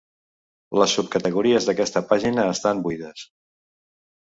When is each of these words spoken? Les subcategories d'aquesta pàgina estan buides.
Les 0.81 0.95
subcategories 0.99 1.67
d'aquesta 1.69 2.03
pàgina 2.15 2.49
estan 2.55 2.85
buides. 2.89 3.29